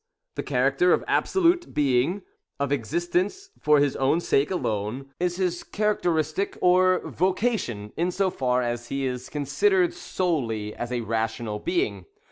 [0.33, 2.23] This character of absolute being—
[2.59, 8.31] of existence for his own sake alone,— is his charac teristic or vocation, in so
[8.31, 12.05] far as he is considered solely as a rational being.